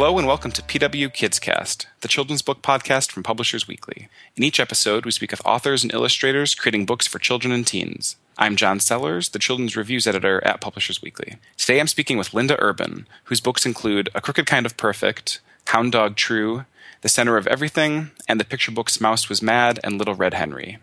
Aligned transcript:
Hello 0.00 0.16
and 0.16 0.26
welcome 0.26 0.50
to 0.52 0.62
PW 0.62 1.12
Kids 1.12 1.38
Cast, 1.38 1.86
the 2.00 2.08
children's 2.08 2.40
book 2.40 2.62
podcast 2.62 3.12
from 3.12 3.22
Publishers 3.22 3.68
Weekly. 3.68 4.08
In 4.34 4.42
each 4.42 4.58
episode, 4.58 5.04
we 5.04 5.10
speak 5.10 5.30
with 5.30 5.44
authors 5.44 5.82
and 5.82 5.92
illustrators 5.92 6.54
creating 6.54 6.86
books 6.86 7.06
for 7.06 7.18
children 7.18 7.52
and 7.52 7.66
teens. 7.66 8.16
I'm 8.38 8.56
John 8.56 8.80
Sellers, 8.80 9.28
the 9.28 9.38
children's 9.38 9.76
reviews 9.76 10.06
editor 10.06 10.42
at 10.42 10.62
Publishers 10.62 11.02
Weekly. 11.02 11.36
Today 11.58 11.78
I'm 11.78 11.86
speaking 11.86 12.16
with 12.16 12.32
Linda 12.32 12.56
Urban, 12.60 13.06
whose 13.24 13.42
books 13.42 13.66
include 13.66 14.08
A 14.14 14.22
Crooked 14.22 14.46
Kind 14.46 14.64
of 14.64 14.78
Perfect, 14.78 15.40
Hound 15.66 15.92
Dog 15.92 16.16
True, 16.16 16.64
The 17.02 17.10
Center 17.10 17.36
of 17.36 17.46
Everything, 17.46 18.10
and 18.26 18.40
the 18.40 18.46
picture 18.46 18.72
books 18.72 19.02
Mouse 19.02 19.28
Was 19.28 19.42
Mad 19.42 19.80
and 19.84 19.98
Little 19.98 20.14
Red 20.14 20.32
Henry. 20.32 20.78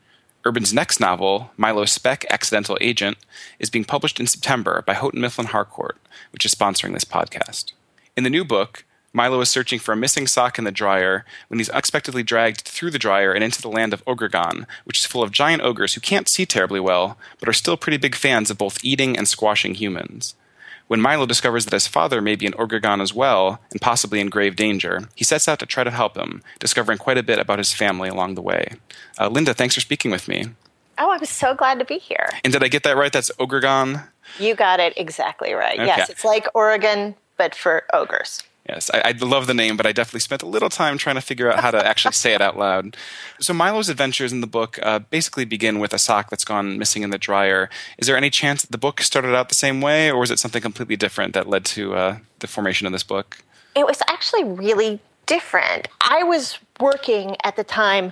Urban's 0.46 0.76
next 0.76 1.00
novel, 1.00 1.50
Milo 1.58 1.86
Speck 1.86 2.24
Accidental 2.30 2.78
Agent, 2.82 3.18
is 3.58 3.72
being 3.72 3.84
published 3.84 4.20
in 4.20 4.28
September 4.28 4.84
by 4.86 4.94
Houghton 4.94 5.22
Mifflin 5.22 5.48
Harcourt, 5.48 5.98
which 6.30 6.46
is 6.46 6.54
sponsoring 6.54 6.94
this 6.94 7.04
podcast. 7.04 7.72
In 8.16 8.24
the 8.24 8.30
new 8.30 8.46
book, 8.46 8.84
Milo 9.14 9.40
is 9.42 9.50
searching 9.50 9.80
for 9.80 9.94
a 9.94 9.98
missing 9.98 10.28
sock 10.28 10.58
in 10.58 10.64
the 10.64 10.72
dryer 10.72 11.26
when 11.48 11.60
he's 11.60 11.70
unexpectedly 11.70 12.24
dragged 12.24 12.62
through 12.62 12.92
the 12.92 13.00
dryer 13.00 13.32
and 13.32 13.44
into 13.44 13.62
the 13.62 13.70
land 13.70 13.94
of 13.94 14.06
Ogregon, 14.06 14.66
which 14.84 15.00
is 15.00 15.06
full 15.06 15.24
of 15.24 15.32
giant 15.32 15.62
ogres 15.62 15.94
who 15.94 16.02
can't 16.02 16.28
see 16.28 16.46
terribly 16.46 16.80
well, 16.80 17.18
but 17.40 17.50
are 17.50 17.54
still 17.54 17.78
pretty 17.78 17.98
big 17.98 18.16
fans 18.16 18.52
of 18.52 18.58
both 18.58 18.84
eating 18.84 19.18
and 19.18 19.28
squashing 19.28 19.76
humans. 19.76 20.36
When 20.88 21.02
Milo 21.02 21.26
discovers 21.26 21.66
that 21.66 21.74
his 21.74 21.88
father 21.88 22.22
may 22.22 22.36
be 22.36 22.46
an 22.46 22.54
Ogregon 22.54 23.02
as 23.02 23.14
well, 23.14 23.60
and 23.72 23.82
possibly 23.82 24.22
in 24.22 24.30
grave 24.30 24.56
danger, 24.56 25.10
he 25.16 25.26
sets 25.26 25.48
out 25.48 25.60
to 25.60 25.66
try 25.66 25.84
to 25.84 25.92
help 25.92 26.16
him, 26.16 26.42
discovering 26.60 26.98
quite 26.98 27.18
a 27.18 27.24
bit 27.24 27.40
about 27.40 27.58
his 27.58 27.74
family 27.74 28.08
along 28.08 28.36
the 28.36 28.42
way. 28.42 28.70
Uh, 29.20 29.28
Linda, 29.28 29.54
thanks 29.54 29.76
for 29.76 29.82
speaking 29.82 30.12
with 30.12 30.30
me. 30.30 30.46
Oh, 30.98 31.12
I'm 31.12 31.26
so 31.26 31.54
glad 31.54 31.80
to 31.80 31.86
be 31.86 31.98
here. 31.98 32.30
And 32.44 32.54
did 32.54 32.64
I 32.64 32.70
get 32.70 32.84
that 32.84 32.96
right? 32.96 33.12
That's 33.12 33.30
Ogregon? 33.38 34.08
You 34.40 34.56
got 34.56 34.80
it 34.80 34.94
exactly 34.96 35.54
right. 35.54 35.78
Okay. 35.78 35.88
Yes, 35.88 36.10
it's 36.10 36.24
like 36.24 36.48
Oregon, 36.54 37.16
but 37.36 37.54
for 37.54 37.84
ogres. 37.94 38.44
Yes, 38.68 38.92
I, 38.94 39.02
I, 39.06 39.12
love 39.12 39.48
the 39.48 39.54
name, 39.54 39.78
but 39.78 39.86
I 39.86 39.94
definitely 39.94 40.20
spent 40.20 40.44
a 40.44 40.46
little 40.46 40.68
time 40.68 40.98
trying 40.98 41.16
to 41.16 41.22
figure 41.22 41.50
out 41.50 41.62
how 41.62 41.72
to 41.72 41.86
actually 41.86 42.12
say 42.12 42.34
it 42.34 42.42
out 42.42 42.58
loud. 42.58 42.98
So 43.40 43.54
Milo's 43.54 43.88
adventures 43.88 44.34
in 44.34 44.42
the 44.42 44.48
book 44.48 44.78
uh, 44.84 45.00
basically 45.00 45.46
begin 45.46 45.80
with 45.80 45.94
a 45.94 45.98
sock 45.98 46.30
that's 46.30 46.44
gone 46.44 46.78
missing 46.78 47.02
in 47.02 47.10
the 47.10 47.18
dryer. 47.18 47.70
Is 47.98 48.08
there 48.08 48.18
any 48.18 48.30
chance 48.30 48.64
that 48.64 48.72
the 48.72 48.78
book 48.78 49.02
started 49.02 49.34
out 49.34 49.48
the 49.48 49.56
same 49.56 49.80
way, 49.80 50.12
or 50.12 50.20
was 50.20 50.32
it 50.32 50.40
something 50.40 50.62
completely 50.62 50.98
different 50.98 51.34
that 51.34 51.48
led 51.48 51.64
to 51.66 51.96
uh, 51.96 52.18
the 52.40 52.48
formation 52.48 52.86
of 52.86 52.92
this 52.92 53.04
book? 53.04 53.38
It 53.74 53.86
was 53.86 54.02
actually 54.10 54.44
really 54.44 55.00
different. 55.28 55.88
I 56.02 56.24
was 56.24 56.60
working 56.80 57.38
at 57.44 57.56
the 57.56 57.64
time 57.64 58.12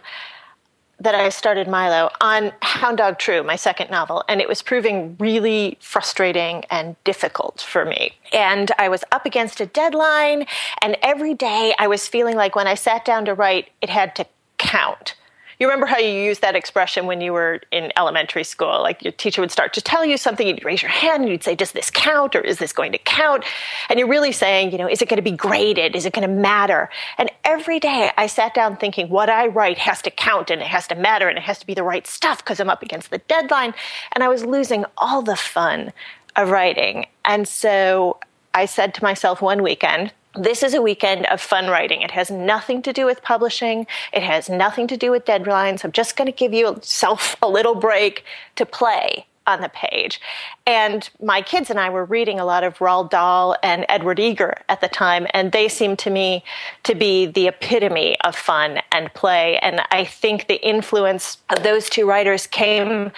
that 1.00 1.16
I 1.16 1.30
started 1.30 1.68
Milo 1.68 2.10
on 2.22 2.52
Hound 2.62 2.98
Dog 2.98 3.20
True, 3.20 3.44
my 3.44 3.56
second 3.56 3.92
novel, 3.92 4.24
and 4.30 4.40
it 4.40 4.48
was 4.48 4.62
proving 4.62 5.16
really 5.20 5.78
frustrating 5.82 6.64
and 6.70 6.96
difficult 7.04 7.62
for 7.62 7.86
me. 7.86 8.14
And 8.32 8.72
I 8.78 8.90
was 8.90 9.04
up 9.12 9.26
against 9.26 9.60
a 9.60 9.66
deadline, 9.66 10.46
and 10.82 10.98
every 11.02 11.34
day 11.34 11.74
I 11.78 11.88
was 11.88 12.08
feeling 12.08 12.36
like 12.36 12.56
when 12.56 12.68
I 12.68 12.76
sat 12.76 13.04
down 13.04 13.26
to 13.26 13.34
write, 13.34 13.70
it 13.82 13.90
had 13.90 14.16
to 14.16 14.26
count. 14.58 15.16
You 15.60 15.68
remember 15.68 15.86
how 15.86 15.98
you 15.98 16.10
used 16.10 16.42
that 16.42 16.56
expression 16.56 17.06
when 17.06 17.22
you 17.22 17.32
were 17.34 17.62
in 17.72 17.92
elementary 17.96 18.44
school? 18.44 18.82
Like 18.82 19.04
your 19.04 19.14
teacher 19.14 19.42
would 19.42 19.52
start 19.52 19.74
to 19.74 19.82
tell 19.82 20.06
you 20.06 20.18
something, 20.18 20.48
you'd 20.48 20.66
raise 20.66 20.82
your 20.82 20.92
hand 20.92 21.24
and 21.24 21.32
you'd 21.32 21.44
say, 21.44 21.56
Does 21.56 21.72
this 21.72 21.90
count 21.90 22.36
or 22.36 22.42
is 22.42 22.60
this 22.60 22.74
going 22.74 22.92
to 22.92 22.98
count? 22.98 23.44
And 23.90 24.00
you're 24.00 24.08
really 24.08 24.32
saying, 24.32 24.72
you 24.72 24.78
know, 24.78 24.88
is 24.88 25.02
it 25.02 25.10
going 25.10 25.18
to 25.18 25.24
be 25.24 25.36
graded? 25.36 25.96
Is 25.96 26.06
it 26.06 26.14
going 26.14 26.28
to 26.28 26.34
matter? 26.34 26.90
And 27.18 27.32
every 27.44 27.80
day 27.80 28.12
I 28.18 28.28
sat 28.28 28.54
down 28.54 28.78
thinking, 28.78 29.10
what 29.10 29.30
I 29.30 29.48
write 29.48 29.78
has 29.78 30.02
to 30.04 30.12
count 30.12 30.50
and 30.50 30.62
it 30.62 30.68
has 30.68 30.88
to 30.88 30.96
matter 30.96 31.30
and 31.30 31.38
it 31.38 31.44
has 31.44 31.60
to 31.60 31.66
be 31.66 31.74
the 31.74 31.84
right 31.84 32.06
stuff 32.06 32.40
because 32.40 32.60
I'm 32.60 32.70
up 32.70 32.84
against 32.84 33.12
the 33.12 33.20
deadline. 33.20 33.74
And 34.12 34.24
I 34.24 34.28
was 34.28 34.44
losing 34.46 34.86
all 34.98 35.22
the 35.22 35.36
fun 35.36 35.94
of 36.36 36.50
writing. 36.50 37.08
And 37.24 37.48
so 37.48 38.20
I 38.54 38.66
said 38.66 38.94
to 38.96 39.04
myself 39.04 39.42
one 39.42 39.64
weekend, 39.64 40.12
this 40.38 40.64
is 40.64 40.74
a 40.74 40.82
weekend 40.82 41.26
of 41.28 41.42
fun 41.42 41.68
writing. 41.68 42.02
It 42.02 42.12
has 42.12 42.30
nothing 42.30 42.82
to 42.84 42.94
do 42.94 43.06
with 43.06 43.22
publishing. 43.22 43.88
It 44.14 44.24
has 44.24 44.50
nothing 44.50 44.88
to 44.88 44.98
do 44.98 45.12
with 45.12 45.26
deadlines. 45.26 45.84
I'm 45.84 45.92
just 45.92 46.16
going 46.16 46.28
to 46.28 46.38
give 46.38 46.54
you 46.54 46.78
self 46.82 47.36
a 47.42 47.48
little 47.48 47.76
break 47.76 48.24
to 48.56 48.66
play 48.66 49.26
on 49.48 49.62
the 49.62 49.70
page. 49.70 50.20
And 50.66 51.08
my 51.22 51.42
kids 51.42 51.70
and 51.70 51.80
I 51.80 51.90
were 51.90 52.06
reading 52.06 52.40
a 52.40 52.46
lot 52.46 52.64
of 52.64 52.80
Roald 52.80 53.12
Dahl 53.12 53.56
and 53.62 53.86
Edward 53.90 54.20
Eager 54.20 54.56
at 54.70 54.82
the 54.82 54.88
time, 54.88 55.28
and 55.34 55.52
they 55.52 55.70
seemed 55.70 56.00
to 56.00 56.10
me 56.10 56.44
to 56.84 56.96
be 56.96 57.28
the 57.28 57.48
epitome 57.48 58.18
of 58.22 58.36
fun 58.36 58.82
and 58.92 59.14
play. 59.14 59.60
And 59.60 59.82
I 59.92 60.06
think 60.06 60.48
the 60.48 60.66
influence 60.68 61.38
of 61.50 61.64
those 61.64 61.90
two 61.90 62.08
writers 62.08 62.48
came 62.48 63.12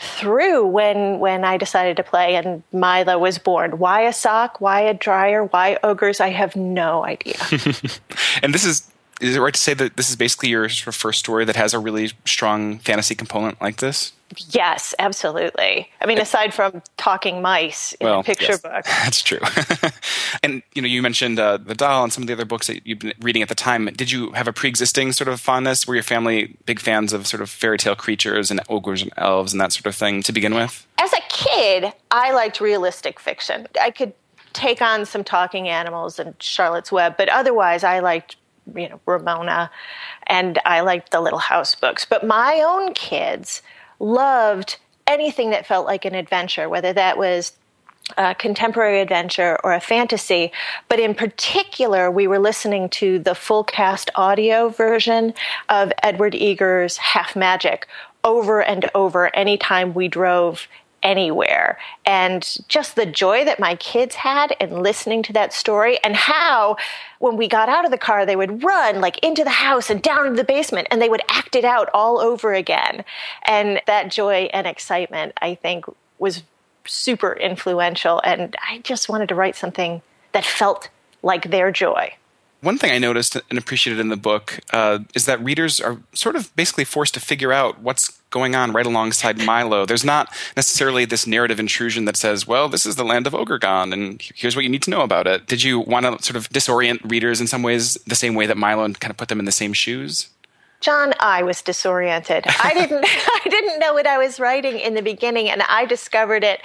through 0.00 0.66
when 0.66 1.18
when 1.18 1.44
I 1.44 1.58
decided 1.58 1.98
to 1.98 2.02
play 2.02 2.36
and 2.36 2.62
Milo 2.72 3.18
was 3.18 3.38
born. 3.38 3.78
Why 3.78 4.02
a 4.02 4.12
sock? 4.12 4.60
Why 4.60 4.80
a 4.80 4.94
dryer? 4.94 5.44
Why 5.44 5.78
ogres? 5.82 6.20
I 6.20 6.30
have 6.30 6.56
no 6.56 7.04
idea. 7.04 7.36
and 8.42 8.54
this 8.54 8.64
is 8.64 8.90
is 9.20 9.36
it 9.36 9.40
right 9.40 9.54
to 9.54 9.60
say 9.60 9.74
that 9.74 9.96
this 9.96 10.08
is 10.08 10.16
basically 10.16 10.48
your 10.48 10.68
first 10.68 11.18
story 11.18 11.44
that 11.44 11.56
has 11.56 11.74
a 11.74 11.78
really 11.78 12.10
strong 12.24 12.78
fantasy 12.78 13.14
component 13.14 13.60
like 13.60 13.76
this? 13.76 14.12
Yes, 14.50 14.94
absolutely. 14.98 15.90
I 16.00 16.06
mean, 16.06 16.18
aside 16.18 16.54
from 16.54 16.82
talking 16.96 17.42
mice 17.42 17.92
in 17.94 18.06
well, 18.06 18.20
a 18.20 18.22
picture 18.22 18.52
yes, 18.52 18.60
book, 18.60 18.84
that's 18.84 19.22
true. 19.22 19.40
and 20.42 20.62
you 20.74 20.82
know, 20.82 20.88
you 20.88 21.02
mentioned 21.02 21.38
uh, 21.38 21.56
the 21.56 21.74
Dahl 21.74 22.04
and 22.04 22.12
some 22.12 22.22
of 22.22 22.28
the 22.28 22.32
other 22.32 22.44
books 22.44 22.68
that 22.68 22.86
you've 22.86 23.00
been 23.00 23.12
reading 23.20 23.42
at 23.42 23.48
the 23.48 23.54
time. 23.54 23.86
Did 23.86 24.10
you 24.10 24.30
have 24.32 24.46
a 24.46 24.52
pre-existing 24.52 25.12
sort 25.12 25.28
of 25.28 25.40
fondness? 25.40 25.86
Were 25.86 25.94
your 25.94 26.04
family 26.04 26.56
big 26.64 26.78
fans 26.78 27.12
of 27.12 27.26
sort 27.26 27.42
of 27.42 27.50
fairy 27.50 27.78
tale 27.78 27.96
creatures 27.96 28.50
and 28.50 28.60
ogres 28.68 29.02
and 29.02 29.12
elves 29.16 29.52
and 29.52 29.60
that 29.60 29.72
sort 29.72 29.86
of 29.86 29.96
thing 29.96 30.22
to 30.22 30.32
begin 30.32 30.54
with? 30.54 30.86
As 30.98 31.12
a 31.12 31.20
kid, 31.28 31.92
I 32.12 32.32
liked 32.32 32.60
realistic 32.60 33.18
fiction. 33.18 33.66
I 33.80 33.90
could 33.90 34.12
take 34.52 34.80
on 34.82 35.06
some 35.06 35.24
talking 35.24 35.68
animals 35.68 36.18
and 36.18 36.34
Charlotte's 36.40 36.92
Web, 36.92 37.16
but 37.16 37.28
otherwise, 37.28 37.84
I 37.84 37.98
liked 38.00 38.36
you 38.74 38.88
know 38.88 39.00
Ramona, 39.06 39.70
and 40.26 40.58
I 40.64 40.80
liked 40.80 41.10
the 41.10 41.20
Little 41.20 41.38
House 41.38 41.74
books. 41.74 42.04
But 42.04 42.26
my 42.26 42.62
own 42.66 42.94
kids 42.94 43.62
loved 43.98 44.78
anything 45.06 45.50
that 45.50 45.66
felt 45.66 45.86
like 45.86 46.04
an 46.04 46.14
adventure, 46.14 46.68
whether 46.68 46.92
that 46.92 47.18
was 47.18 47.52
a 48.16 48.34
contemporary 48.34 49.00
adventure 49.00 49.58
or 49.62 49.72
a 49.72 49.80
fantasy. 49.80 50.52
But 50.88 51.00
in 51.00 51.14
particular, 51.14 52.10
we 52.10 52.26
were 52.26 52.38
listening 52.38 52.88
to 52.90 53.18
the 53.18 53.34
full 53.34 53.64
cast 53.64 54.10
audio 54.16 54.68
version 54.68 55.34
of 55.68 55.92
Edward 56.02 56.34
Eager's 56.34 56.96
Half 56.96 57.36
Magic 57.36 57.86
over 58.24 58.62
and 58.62 58.90
over 58.94 59.34
anytime 59.34 59.94
we 59.94 60.08
drove 60.08 60.68
anywhere. 61.02 61.78
And 62.04 62.46
just 62.68 62.96
the 62.96 63.06
joy 63.06 63.44
that 63.44 63.60
my 63.60 63.74
kids 63.76 64.14
had 64.14 64.52
in 64.60 64.82
listening 64.82 65.22
to 65.24 65.32
that 65.32 65.52
story, 65.52 65.98
and 66.04 66.14
how 66.14 66.76
when 67.18 67.36
we 67.36 67.48
got 67.48 67.68
out 67.68 67.84
of 67.84 67.90
the 67.90 67.98
car, 67.98 68.24
they 68.24 68.36
would 68.36 68.62
run 68.62 69.00
like 69.00 69.18
into 69.18 69.44
the 69.44 69.50
house 69.50 69.90
and 69.90 70.02
down 70.02 70.24
to 70.24 70.32
the 70.32 70.44
basement 70.44 70.88
and 70.90 71.00
they 71.00 71.08
would 71.08 71.22
act 71.28 71.54
it 71.54 71.64
out 71.64 71.88
all 71.92 72.18
over 72.18 72.54
again. 72.54 73.04
And 73.44 73.80
that 73.86 74.10
joy 74.10 74.48
and 74.52 74.66
excitement, 74.66 75.32
I 75.40 75.54
think, 75.54 75.84
was 76.18 76.42
super 76.86 77.34
influential. 77.34 78.20
And 78.24 78.56
I 78.66 78.78
just 78.78 79.08
wanted 79.08 79.28
to 79.28 79.34
write 79.34 79.56
something 79.56 80.02
that 80.32 80.44
felt 80.44 80.88
like 81.22 81.50
their 81.50 81.70
joy. 81.70 82.14
One 82.62 82.76
thing 82.76 82.92
I 82.92 82.98
noticed 82.98 83.36
and 83.48 83.58
appreciated 83.58 84.00
in 84.00 84.08
the 84.08 84.16
book 84.16 84.60
uh, 84.72 85.00
is 85.14 85.24
that 85.26 85.42
readers 85.42 85.80
are 85.80 85.98
sort 86.12 86.36
of 86.36 86.54
basically 86.56 86.84
forced 86.84 87.14
to 87.14 87.20
figure 87.20 87.52
out 87.52 87.80
what's 87.80 88.19
going 88.30 88.54
on 88.54 88.72
right 88.72 88.86
alongside 88.86 89.38
Milo. 89.44 89.84
There's 89.84 90.04
not 90.04 90.34
necessarily 90.56 91.04
this 91.04 91.26
narrative 91.26 91.60
intrusion 91.60 92.04
that 92.06 92.16
says, 92.16 92.46
well, 92.46 92.68
this 92.68 92.86
is 92.86 92.96
the 92.96 93.04
land 93.04 93.26
of 93.26 93.32
Ogregon, 93.32 93.92
and 93.92 94.22
here's 94.34 94.56
what 94.56 94.62
you 94.62 94.70
need 94.70 94.82
to 94.82 94.90
know 94.90 95.02
about 95.02 95.26
it. 95.26 95.46
Did 95.46 95.62
you 95.62 95.80
want 95.80 96.06
to 96.06 96.22
sort 96.24 96.36
of 96.36 96.48
disorient 96.50 97.10
readers 97.10 97.40
in 97.40 97.46
some 97.46 97.62
ways 97.62 97.94
the 98.06 98.14
same 98.14 98.34
way 98.34 98.46
that 98.46 98.56
Milo 98.56 98.84
and 98.84 98.98
kind 98.98 99.10
of 99.10 99.16
put 99.16 99.28
them 99.28 99.38
in 99.38 99.44
the 99.44 99.52
same 99.52 99.72
shoes? 99.72 100.28
John, 100.80 101.12
I 101.20 101.42
was 101.42 101.60
disoriented. 101.60 102.44
I 102.46 102.72
didn't 102.78 103.04
I 103.06 103.48
didn't 103.48 103.78
know 103.78 103.92
what 103.92 104.06
I 104.06 104.18
was 104.18 104.40
writing 104.40 104.78
in 104.78 104.94
the 104.94 105.02
beginning 105.02 105.48
and 105.50 105.62
I 105.62 105.84
discovered 105.84 106.42
it 106.42 106.60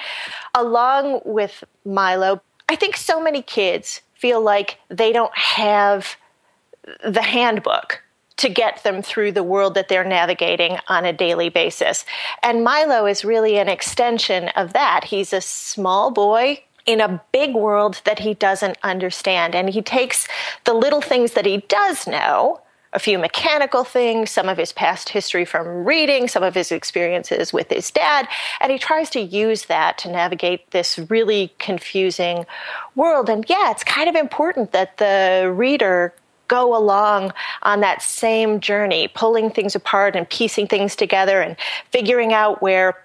along 0.54 1.22
with 1.26 1.64
Milo. 1.84 2.42
I 2.70 2.76
think 2.76 2.96
so 2.96 3.22
many 3.22 3.42
kids 3.42 4.02
feel 4.14 4.42
like 4.42 4.78
they 4.90 5.12
don't 5.12 5.38
have 5.38 6.16
the 7.06 7.22
handbook 7.22 8.02
to 8.38 8.50
get 8.50 8.84
them 8.84 9.02
through 9.02 9.32
the 9.32 9.44
world 9.44 9.76
that 9.76 9.88
they're 9.88 10.04
navigating 10.04 10.78
on 10.88 11.06
a 11.06 11.14
daily 11.14 11.50
basis. 11.50 12.06
And 12.44 12.64
Milo 12.64 13.06
is 13.06 13.24
really 13.24 13.58
an 13.58 13.70
extension 13.70 14.50
of 14.50 14.74
that. 14.74 15.06
He's 15.06 15.34
a 15.34 15.42
small 15.42 16.12
boy 16.12 16.64
in 16.86 17.02
a 17.02 17.22
big 17.32 17.56
world 17.56 18.02
that 18.06 18.20
he 18.20 18.34
doesn't 18.34 18.78
understand. 18.84 19.56
And 19.56 19.70
he 19.70 19.82
takes 19.82 20.28
the 20.66 20.74
little 20.74 21.02
things 21.02 21.34
that 21.34 21.46
he 21.46 21.58
does 21.68 22.06
know 22.08 22.62
a 22.96 23.00
few 23.00 23.20
mechanical 23.20 23.84
things, 23.84 24.32
some 24.32 24.48
of 24.48 24.58
his 24.58 24.72
past 24.72 25.10
history 25.10 25.44
from 25.44 25.84
reading, 25.84 26.30
some 26.30 26.44
of 26.44 26.56
his 26.56 26.72
experiences 26.72 27.52
with 27.52 27.70
his 27.70 27.92
dad, 27.92 28.26
and 28.62 28.72
he 28.72 28.78
tries 28.78 29.10
to 29.10 29.20
use 29.20 29.66
that 29.66 29.98
to 29.98 30.10
navigate 30.10 30.72
this 30.72 30.98
really 31.10 31.54
confusing 31.60 32.46
world. 32.96 33.30
And 33.30 33.46
yeah, 33.50 33.72
it's 33.72 33.84
kind 33.84 34.08
of 34.08 34.16
important 34.16 34.72
that 34.72 34.98
the 34.98 35.52
reader 35.54 36.14
go 36.48 36.76
along 36.76 37.34
on 37.64 37.82
that 37.82 38.02
same 38.02 38.60
journey, 38.60 39.08
pulling 39.10 39.50
things 39.50 39.76
apart 39.76 40.16
and 40.16 40.30
piecing 40.30 40.68
things 40.68 40.96
together 40.96 41.42
and 41.42 41.56
figuring 41.92 42.34
out 42.34 42.62
where 42.62 43.02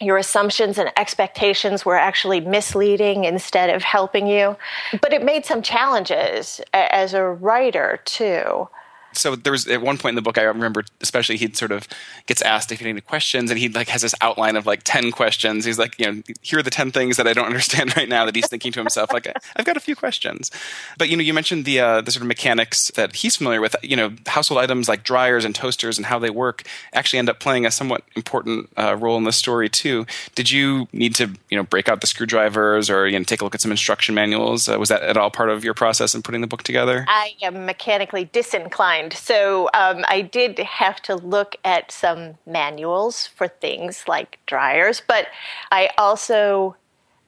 your 0.00 0.16
assumptions 0.16 0.78
and 0.78 0.90
expectations 0.96 1.84
were 1.84 1.96
actually 1.96 2.40
misleading 2.40 3.24
instead 3.24 3.68
of 3.68 3.82
helping 3.82 4.26
you. 4.26 4.56
But 5.02 5.12
it 5.12 5.22
made 5.22 5.44
some 5.44 5.60
challenges 5.60 6.60
as 6.72 7.12
a 7.12 7.24
writer, 7.24 8.00
too 8.04 8.68
so 9.12 9.36
there 9.36 9.52
was 9.52 9.66
at 9.66 9.82
one 9.82 9.98
point 9.98 10.12
in 10.12 10.16
the 10.16 10.22
book 10.22 10.38
I 10.38 10.42
remember 10.42 10.84
especially 11.00 11.36
he'd 11.36 11.56
sort 11.56 11.72
of 11.72 11.88
gets 12.26 12.42
asked 12.42 12.72
if 12.72 12.78
he 12.78 12.84
had 12.84 12.90
any 12.90 13.00
questions 13.00 13.50
and 13.50 13.58
he 13.58 13.68
like 13.68 13.88
has 13.88 14.02
this 14.02 14.14
outline 14.20 14.56
of 14.56 14.66
like 14.66 14.82
10 14.84 15.12
questions. 15.12 15.64
He's 15.64 15.78
like 15.78 15.98
you 15.98 16.06
know 16.06 16.22
here 16.42 16.58
are 16.58 16.62
the 16.62 16.70
10 16.70 16.90
things 16.92 17.16
that 17.16 17.26
I 17.26 17.32
don't 17.32 17.46
understand 17.52 17.96
right 17.96 18.08
now 18.08 18.24
that 18.24 18.34
he's 18.34 18.48
thinking 18.48 18.72
to 18.72 18.80
himself 18.80 19.12
like 19.12 19.26
I've 19.56 19.64
got 19.64 19.76
a 19.76 19.80
few 19.80 19.96
questions. 19.96 20.50
But 20.98 21.08
you 21.08 21.16
know 21.16 21.22
you 21.22 21.34
mentioned 21.34 21.64
the 21.64 21.80
uh, 21.80 22.00
the 22.00 22.10
sort 22.10 22.22
of 22.22 22.28
mechanics 22.28 22.90
that 22.92 23.16
he's 23.16 23.36
familiar 23.36 23.60
with. 23.60 23.76
You 23.82 23.96
know 23.96 24.12
household 24.26 24.60
items 24.60 24.88
like 24.88 25.02
dryers 25.02 25.44
and 25.44 25.54
toasters 25.54 25.98
and 25.98 26.06
how 26.06 26.18
they 26.18 26.30
work 26.30 26.62
actually 26.92 27.18
end 27.18 27.28
up 27.28 27.40
playing 27.40 27.66
a 27.66 27.70
somewhat 27.70 28.04
important 28.16 28.70
uh, 28.76 28.96
role 28.96 29.16
in 29.16 29.24
the 29.24 29.32
story 29.32 29.68
too. 29.68 30.06
Did 30.34 30.50
you 30.50 30.88
need 30.92 31.14
to 31.16 31.30
you 31.50 31.56
know 31.56 31.62
break 31.62 31.88
out 31.88 32.00
the 32.00 32.06
screwdrivers 32.06 32.90
or 32.90 33.06
you 33.06 33.18
know 33.18 33.24
take 33.24 33.40
a 33.40 33.44
look 33.44 33.54
at 33.54 33.60
some 33.60 33.70
instruction 33.70 34.14
manuals? 34.14 34.68
Uh, 34.68 34.78
was 34.78 34.88
that 34.88 35.02
at 35.02 35.16
all 35.16 35.30
part 35.30 35.50
of 35.50 35.64
your 35.64 35.74
process 35.74 36.14
in 36.14 36.22
putting 36.22 36.40
the 36.40 36.46
book 36.46 36.62
together? 36.62 37.04
I 37.08 37.34
am 37.42 37.66
mechanically 37.66 38.24
disinclined 38.24 38.99
mind. 39.00 39.12
So 39.12 39.68
um, 39.74 40.04
I 40.08 40.22
did 40.22 40.58
have 40.58 41.00
to 41.02 41.16
look 41.16 41.56
at 41.64 41.90
some 41.90 42.34
manuals 42.46 43.26
for 43.26 43.48
things 43.48 44.04
like 44.06 44.38
dryers, 44.46 45.02
but 45.06 45.28
I 45.70 45.90
also 45.98 46.76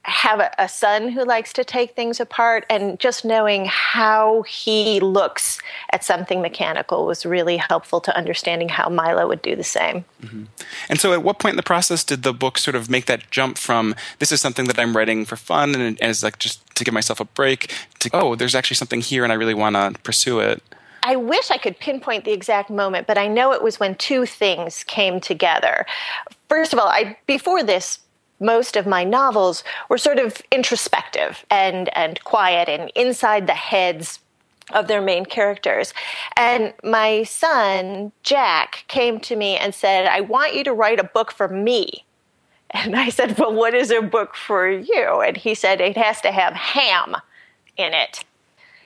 have 0.05 0.41
a, 0.41 0.51
a, 0.59 0.69
son 0.69 1.09
who 1.09 1.25
likes 1.25 1.53
to 1.53 1.63
take 1.63 1.95
things 1.95 2.19
apart, 2.19 2.67
and 2.69 2.99
just 2.99 3.25
knowing 3.25 3.67
how 3.67 4.43
he 4.43 4.99
looks 4.99 5.61
at 5.93 6.03
something 6.03 6.43
mechanical 6.43 7.07
was 7.07 7.25
really 7.25 7.57
helpful 7.57 8.01
to 8.01 8.17
understanding 8.17 8.69
how 8.69 8.89
Milo 8.89 9.29
would 9.29 9.43
do 9.43 9.55
the 9.55 9.63
same. 9.63 10.05
Mm-hmm. 10.21 10.47
And 10.89 10.99
so, 10.99 11.13
at 11.13 11.23
what 11.23 11.39
point 11.39 11.53
in 11.53 11.57
the 11.57 11.63
process 11.63 12.03
did 12.03 12.25
the 12.25 12.33
book 12.33 12.59
sort 12.59 12.75
of 12.75 12.91
make 12.91 13.07
that 13.07 13.31
jump 13.31 13.57
from 13.57 13.95
this 14.19 14.33
is 14.33 14.41
something 14.41 14.65
that 14.65 14.77
I'm 14.77 14.97
writing 14.97 15.25
for 15.25 15.37
fun 15.37 15.73
and, 15.73 15.85
and 15.85 16.03
as 16.03 16.25
like 16.25 16.41
just 16.41 16.75
to 16.75 16.83
give 16.83 16.93
myself 16.93 17.21
a 17.21 17.25
break 17.25 17.73
to 18.01 18.11
oh, 18.13 18.35
there's 18.35 18.57
actually 18.57 18.79
something 18.79 19.03
here, 19.03 19.23
and 19.23 19.33
I 19.33 19.37
really 19.37 19.55
want 19.55 19.77
to 19.77 19.93
pursue 20.03 20.41
it? 20.41 20.65
I 21.03 21.17
wish 21.17 21.51
I 21.51 21.59
could 21.59 21.79
pinpoint 21.79 22.25
the 22.25 22.33
exact 22.33 22.71
moment, 22.71 23.07
but 23.07 23.19
I 23.19 23.27
know 23.27 23.53
it 23.53 23.63
was 23.63 23.81
when 23.81 23.97
two 23.97 24.25
things 24.25 24.85
came 24.85 25.21
together. 25.21 25.85
First 26.49 26.73
of 26.73 26.79
all, 26.79 26.89
I 26.89 27.17
before 27.27 27.63
this 27.63 28.01
most 28.39 28.77
of 28.77 28.87
my 28.87 29.05
novels 29.05 29.63
were 29.89 29.99
sort 29.99 30.19
of 30.19 30.43
introspective 30.51 31.45
and 31.51 31.97
and 31.97 32.23
quiet 32.25 32.69
and 32.69 32.91
inside 32.95 33.47
the 33.47 33.55
heads 33.55 34.21
of 34.73 34.89
their 34.89 35.03
main 35.03 35.25
characters. 35.25 35.93
And 36.37 36.73
my 36.85 37.25
son, 37.25 38.13
Jack, 38.23 38.85
came 38.89 39.21
to 39.21 39.37
me 39.37 39.57
and 39.57 39.75
said, 39.75 40.07
I 40.07 40.21
want 40.21 40.55
you 40.55 40.65
to 40.65 40.73
write 40.73 41.01
a 41.01 41.05
book 41.05 41.33
for 41.33 41.49
me. 41.49 42.05
And 42.75 42.97
I 42.97 43.11
said, 43.11 43.39
Well, 43.39 43.53
what 43.53 43.75
is 43.75 43.91
a 43.91 44.01
book 44.01 44.35
for 44.35 44.67
you? 44.67 45.21
And 45.21 45.37
he 45.37 45.55
said, 45.55 45.83
It 45.83 45.95
has 45.99 46.23
to 46.23 46.33
have 46.33 46.55
ham 46.55 47.17
in 47.77 47.93
it. 47.93 48.25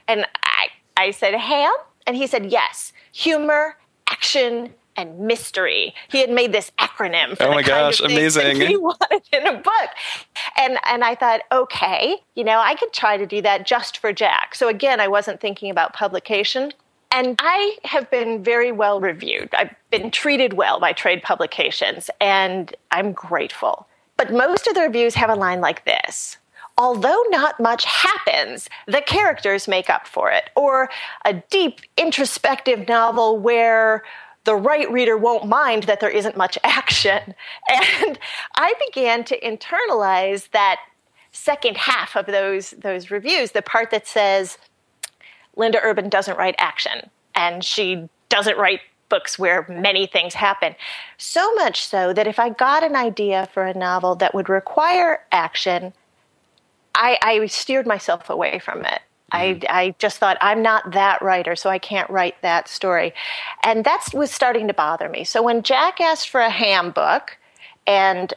And 0.08 0.26
I, 0.42 0.68
I 0.96 1.12
said, 1.12 1.34
Ham? 1.34 1.72
And 2.06 2.16
he 2.16 2.26
said, 2.26 2.46
yes, 2.52 2.92
humor, 3.12 3.76
action, 4.08 4.74
and 4.96 5.18
mystery. 5.18 5.94
He 6.08 6.20
had 6.20 6.30
made 6.30 6.52
this 6.52 6.72
acronym. 6.78 7.36
oh 7.40 7.52
my 7.52 7.62
gosh, 7.62 8.00
amazing! 8.00 8.60
he 8.60 8.76
wanted 8.76 9.22
in 9.32 9.46
a 9.46 9.54
book, 9.54 9.90
and 10.58 10.78
and 10.86 11.04
I 11.04 11.14
thought, 11.14 11.42
okay, 11.52 12.16
you 12.34 12.44
know, 12.44 12.58
I 12.58 12.74
could 12.74 12.92
try 12.92 13.16
to 13.16 13.26
do 13.26 13.42
that 13.42 13.66
just 13.66 13.98
for 13.98 14.12
Jack. 14.12 14.54
So 14.54 14.68
again, 14.68 15.00
I 15.00 15.08
wasn't 15.08 15.40
thinking 15.40 15.70
about 15.70 15.92
publication. 15.92 16.72
And 17.12 17.38
I 17.40 17.78
have 17.84 18.10
been 18.10 18.42
very 18.42 18.72
well 18.72 19.00
reviewed. 19.00 19.48
I've 19.56 19.74
been 19.90 20.10
treated 20.10 20.54
well 20.54 20.80
by 20.80 20.92
trade 20.92 21.22
publications, 21.22 22.10
and 22.20 22.74
I'm 22.90 23.12
grateful. 23.12 23.86
But 24.16 24.32
most 24.32 24.66
of 24.66 24.74
the 24.74 24.82
reviews 24.82 25.14
have 25.14 25.30
a 25.30 25.34
line 25.34 25.60
like 25.60 25.84
this 25.84 26.36
although 26.78 27.22
not 27.28 27.58
much 27.58 27.84
happens, 27.84 28.68
the 28.86 29.00
characters 29.00 29.66
make 29.66 29.88
up 29.88 30.06
for 30.06 30.30
it. 30.30 30.50
Or 30.54 30.90
a 31.24 31.34
deep, 31.34 31.80
introspective 31.96 32.88
novel 32.88 33.38
where 33.38 34.04
the 34.44 34.56
right 34.56 34.90
reader 34.90 35.16
won't 35.16 35.46
mind 35.46 35.84
that 35.84 36.00
there 36.00 36.10
isn't 36.10 36.36
much 36.36 36.58
action. 36.64 37.34
And 38.02 38.18
I 38.54 38.74
began 38.86 39.24
to 39.24 39.40
internalize 39.40 40.50
that 40.50 40.78
second 41.32 41.76
half 41.76 42.16
of 42.16 42.26
those, 42.26 42.70
those 42.70 43.10
reviews, 43.10 43.52
the 43.52 43.62
part 43.62 43.90
that 43.90 44.06
says, 44.06 44.56
Linda 45.56 45.80
Urban 45.82 46.08
doesn't 46.08 46.38
write 46.38 46.54
action, 46.58 47.10
and 47.34 47.64
she 47.64 48.08
doesn't 48.28 48.58
write 48.58 48.80
books 49.08 49.38
where 49.38 49.66
many 49.68 50.06
things 50.06 50.34
happen. 50.34 50.74
So 51.16 51.54
much 51.54 51.84
so 51.84 52.12
that 52.12 52.26
if 52.26 52.38
I 52.38 52.50
got 52.50 52.82
an 52.82 52.96
idea 52.96 53.48
for 53.52 53.64
a 53.64 53.76
novel 53.76 54.14
that 54.16 54.34
would 54.34 54.48
require 54.48 55.20
action, 55.32 55.92
I, 56.96 57.18
I 57.22 57.46
steered 57.46 57.86
myself 57.86 58.28
away 58.28 58.58
from 58.58 58.84
it. 58.84 59.00
Mm-hmm. 59.32 59.66
I, 59.68 59.82
I 59.82 59.94
just 59.98 60.18
thought 60.18 60.36
I'm 60.40 60.62
not 60.62 60.92
that 60.92 61.20
writer, 61.22 61.56
so 61.56 61.70
I 61.70 61.78
can't 61.78 62.08
write 62.10 62.40
that 62.42 62.68
story. 62.68 63.12
And 63.62 63.84
that 63.84 64.08
was 64.14 64.30
starting 64.30 64.68
to 64.68 64.74
bother 64.74 65.08
me. 65.08 65.24
So 65.24 65.42
when 65.42 65.62
Jack 65.62 66.00
asked 66.00 66.28
for 66.28 66.40
a 66.40 66.50
ham 66.50 66.90
book, 66.90 67.36
and 67.86 68.32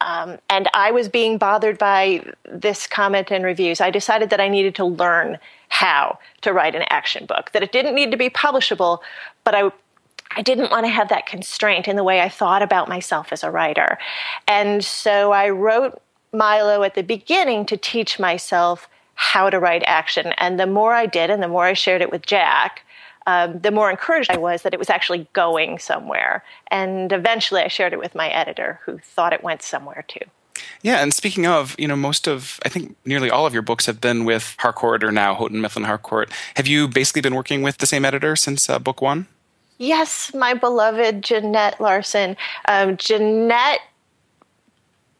um, 0.00 0.38
and 0.50 0.68
I 0.74 0.90
was 0.90 1.08
being 1.08 1.38
bothered 1.38 1.78
by 1.78 2.24
this 2.44 2.88
comment 2.88 3.30
and 3.30 3.44
reviews, 3.44 3.80
I 3.80 3.90
decided 3.90 4.30
that 4.30 4.40
I 4.40 4.48
needed 4.48 4.74
to 4.76 4.84
learn 4.84 5.38
how 5.68 6.18
to 6.40 6.52
write 6.52 6.74
an 6.74 6.82
action 6.90 7.24
book. 7.24 7.52
That 7.52 7.62
it 7.62 7.70
didn't 7.70 7.94
need 7.94 8.10
to 8.10 8.16
be 8.16 8.28
publishable, 8.28 8.98
but 9.44 9.54
I 9.54 9.70
I 10.36 10.42
didn't 10.42 10.70
want 10.70 10.86
to 10.86 10.90
have 10.90 11.08
that 11.10 11.26
constraint 11.26 11.86
in 11.86 11.96
the 11.96 12.04
way 12.04 12.20
I 12.20 12.28
thought 12.28 12.62
about 12.62 12.88
myself 12.88 13.32
as 13.32 13.44
a 13.44 13.50
writer. 13.50 13.98
And 14.48 14.82
so 14.84 15.32
I 15.32 15.50
wrote 15.50 16.00
Milo 16.32 16.82
at 16.82 16.94
the 16.94 17.02
beginning 17.02 17.66
to 17.66 17.76
teach 17.76 18.18
myself 18.18 18.88
how 19.14 19.50
to 19.50 19.58
write 19.58 19.82
action. 19.86 20.32
And 20.38 20.58
the 20.58 20.66
more 20.66 20.94
I 20.94 21.06
did, 21.06 21.30
and 21.30 21.42
the 21.42 21.48
more 21.48 21.66
I 21.66 21.74
shared 21.74 22.02
it 22.02 22.10
with 22.10 22.26
Jack, 22.26 22.82
um, 23.26 23.60
the 23.60 23.70
more 23.70 23.90
encouraged 23.90 24.30
I 24.30 24.38
was 24.38 24.62
that 24.62 24.74
it 24.74 24.78
was 24.78 24.90
actually 24.90 25.28
going 25.32 25.78
somewhere. 25.78 26.42
And 26.68 27.12
eventually 27.12 27.60
I 27.60 27.68
shared 27.68 27.92
it 27.92 27.98
with 27.98 28.14
my 28.14 28.28
editor, 28.30 28.80
who 28.84 28.98
thought 28.98 29.32
it 29.32 29.44
went 29.44 29.62
somewhere 29.62 30.04
too. 30.08 30.24
Yeah, 30.82 31.02
and 31.02 31.14
speaking 31.14 31.46
of, 31.46 31.76
you 31.78 31.86
know, 31.86 31.96
most 31.96 32.26
of, 32.26 32.58
I 32.64 32.68
think 32.68 32.96
nearly 33.04 33.30
all 33.30 33.46
of 33.46 33.52
your 33.52 33.62
books 33.62 33.86
have 33.86 34.00
been 34.00 34.24
with 34.24 34.56
Harcourt 34.58 35.04
or 35.04 35.12
now 35.12 35.34
Houghton 35.34 35.60
Mifflin 35.60 35.84
Harcourt. 35.84 36.30
Have 36.56 36.66
you 36.66 36.88
basically 36.88 37.22
been 37.22 37.34
working 37.34 37.62
with 37.62 37.78
the 37.78 37.86
same 37.86 38.04
editor 38.04 38.34
since 38.36 38.68
uh, 38.68 38.78
book 38.78 39.00
one? 39.00 39.26
Yes, 39.78 40.32
my 40.34 40.54
beloved 40.54 41.22
Jeanette 41.22 41.80
Larson. 41.80 42.36
Um, 42.68 42.96
Jeanette 42.96 43.80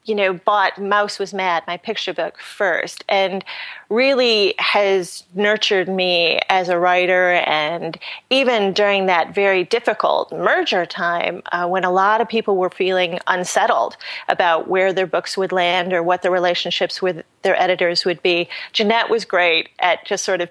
you 0.05 0.17
know, 0.17 0.33
bought 0.33 0.83
Mouse 0.83 1.19
Was 1.21 1.33
Mad, 1.33 1.63
my 1.67 1.77
picture 1.77 2.13
book 2.13 2.39
first, 2.39 3.05
and 3.09 3.45
really 3.89 4.55
has 4.59 5.23
nurtured 5.35 5.89
me 5.89 6.41
as 6.49 6.69
a 6.69 6.79
writer. 6.79 7.35
And 7.35 7.97
even 8.29 8.73
during 8.73 9.07
that 9.07 9.33
very 9.33 9.63
difficult 9.63 10.33
merger 10.33 10.87
time, 10.87 11.43
uh, 11.53 11.69
when 11.69 11.85
a 11.85 11.91
lot 11.91 12.21
of 12.21 12.29
people 12.29 12.57
were 12.57 12.71
feeling 12.71 13.21
unsettled 13.29 13.97
about 14.29 14.67
where 14.67 14.93
their 14.93 15.07
books 15.07 15.37
would 15.37 15.53
land 15.53 15.93
or 15.93 16.03
what 16.03 16.23
the 16.23 16.31
relationships 16.31 17.01
with 17.01 17.25
their 17.43 17.61
editors 17.61 18.05
would 18.05 18.23
be, 18.23 18.49
Jeanette 18.73 19.09
was 19.09 19.25
great 19.25 19.69
at 19.79 20.05
just 20.05 20.25
sort 20.25 20.41
of, 20.41 20.51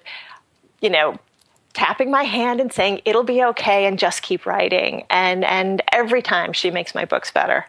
you 0.79 0.89
know, 0.89 1.19
tapping 1.73 2.09
my 2.09 2.23
hand 2.23 2.61
and 2.61 2.71
saying 2.71 3.01
it'll 3.05 3.23
be 3.23 3.43
okay 3.43 3.85
and 3.85 3.97
just 3.97 4.21
keep 4.21 4.45
writing 4.45 5.05
and 5.09 5.45
and 5.45 5.81
every 5.93 6.21
time 6.21 6.51
she 6.51 6.69
makes 6.69 6.93
my 6.93 7.05
books 7.05 7.31
better 7.31 7.65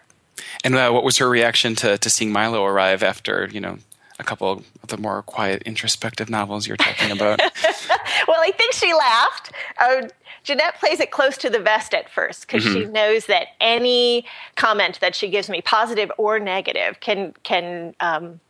and 0.65 0.75
uh, 0.75 0.91
what 0.91 1.05
was 1.05 1.19
her 1.19 1.29
reaction 1.29 1.75
to, 1.77 1.99
to 1.99 2.11
seeing 2.11 2.33
Milo 2.33 2.65
arrive 2.65 3.03
after, 3.03 3.49
you 3.53 3.61
know, 3.61 3.79
a 4.19 4.25
couple 4.25 4.51
of 4.53 4.65
the 4.89 4.97
more 4.97 5.23
quiet, 5.23 5.63
introspective 5.63 6.31
novels 6.31 6.67
you're 6.67 6.77
talking 6.77 7.11
about? 7.11 7.39
well, 8.29 8.41
I 8.41 8.53
think 8.57 8.73
she 8.73 8.93
laughed. 8.95 9.53
Uh, 9.79 10.09
Jeanette 10.45 10.79
plays 10.79 11.01
it 11.01 11.11
close 11.11 11.37
to 11.39 11.51
the 11.51 11.61
vest 11.61 11.95
at 11.95 12.11
first 12.11 12.47
because 12.47 12.65
mm-hmm. 12.65 12.81
she 12.81 12.85
knows 12.87 13.27
that 13.27 13.49
any 13.61 14.27
comment 14.57 14.99
that 15.01 15.15
she 15.15 15.29
gives 15.29 15.49
me, 15.49 15.61
positive 15.63 16.11
or 16.19 16.39
negative, 16.39 16.99
can 17.01 17.33
can 17.45 17.95
um, 18.01 18.41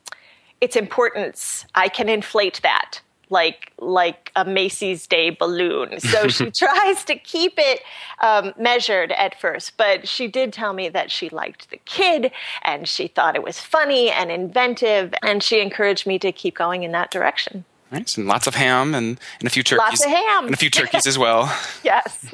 its 0.60 0.74
importance. 0.74 1.66
I 1.74 1.88
can 1.88 2.08
inflate 2.08 2.60
that 2.62 3.00
like 3.32 3.72
like 3.78 4.30
a 4.36 4.44
Macy's 4.44 5.06
Day 5.06 5.30
balloon. 5.30 5.98
So 5.98 6.28
she 6.28 6.50
tries 6.52 7.04
to 7.06 7.16
keep 7.16 7.54
it 7.56 7.80
um, 8.20 8.52
measured 8.56 9.10
at 9.12 9.40
first, 9.40 9.76
but 9.76 10.06
she 10.06 10.28
did 10.28 10.52
tell 10.52 10.72
me 10.72 10.88
that 10.90 11.10
she 11.10 11.28
liked 11.30 11.70
the 11.70 11.78
kid 11.78 12.30
and 12.64 12.88
she 12.88 13.08
thought 13.08 13.34
it 13.34 13.42
was 13.42 13.58
funny 13.58 14.10
and 14.10 14.30
inventive, 14.30 15.14
and 15.22 15.42
she 15.42 15.60
encouraged 15.60 16.06
me 16.06 16.18
to 16.20 16.30
keep 16.30 16.54
going 16.54 16.84
in 16.84 16.92
that 16.92 17.10
direction. 17.10 17.64
Nice, 17.90 18.16
and 18.16 18.26
lots 18.26 18.46
of 18.46 18.54
ham 18.54 18.94
and, 18.94 19.20
and 19.38 19.46
a 19.46 19.50
few 19.50 19.62
turkeys. 19.62 19.84
Lots 19.84 20.04
of 20.04 20.10
ham. 20.10 20.46
And 20.46 20.54
a 20.54 20.56
few 20.56 20.70
turkeys 20.80 21.06
as 21.06 21.18
well. 21.18 21.54
yes. 21.84 22.32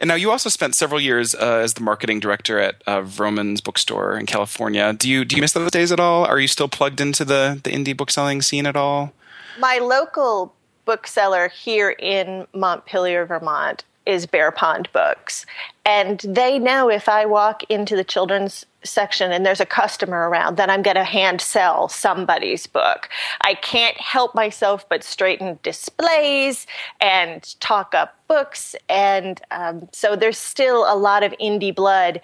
And 0.00 0.08
now 0.08 0.14
you 0.14 0.30
also 0.30 0.48
spent 0.48 0.74
several 0.74 1.00
years 1.00 1.34
uh, 1.34 1.60
as 1.62 1.74
the 1.74 1.82
marketing 1.82 2.18
director 2.18 2.58
at 2.58 2.82
uh, 2.86 3.02
Vroman's 3.02 3.60
bookstore 3.60 4.16
in 4.16 4.24
California. 4.24 4.94
Do 4.94 5.10
you 5.10 5.26
do 5.26 5.36
you 5.36 5.42
miss 5.42 5.52
those 5.52 5.70
days 5.70 5.92
at 5.92 6.00
all? 6.00 6.24
Are 6.24 6.40
you 6.40 6.48
still 6.48 6.68
plugged 6.68 7.00
into 7.00 7.26
the, 7.26 7.60
the 7.62 7.70
indie 7.70 7.96
bookselling 7.96 8.40
scene 8.40 8.66
at 8.66 8.74
all? 8.74 9.12
My 9.58 9.78
local 9.78 10.54
bookseller 10.84 11.48
here 11.48 11.90
in 11.90 12.46
Montpelier, 12.54 13.26
Vermont, 13.26 13.84
is 14.06 14.24
Bear 14.24 14.52
Pond 14.52 14.88
Books. 14.92 15.44
And 15.84 16.20
they 16.20 16.58
know 16.58 16.88
if 16.88 17.08
I 17.08 17.26
walk 17.26 17.62
into 17.68 17.96
the 17.96 18.04
children's 18.04 18.64
section 18.84 19.32
and 19.32 19.44
there's 19.44 19.60
a 19.60 19.66
customer 19.66 20.28
around, 20.28 20.56
then 20.56 20.70
I'm 20.70 20.82
going 20.82 20.96
to 20.96 21.04
hand 21.04 21.40
sell 21.40 21.88
somebody's 21.88 22.66
book. 22.68 23.08
I 23.42 23.54
can't 23.54 23.96
help 23.96 24.34
myself 24.34 24.88
but 24.88 25.02
straighten 25.02 25.58
displays 25.64 26.66
and 27.00 27.58
talk 27.60 27.94
up 27.94 28.16
books. 28.28 28.76
And 28.88 29.40
um, 29.50 29.88
so 29.92 30.14
there's 30.14 30.38
still 30.38 30.84
a 30.86 30.94
lot 30.94 31.24
of 31.24 31.34
indie 31.40 31.74
blood 31.74 32.20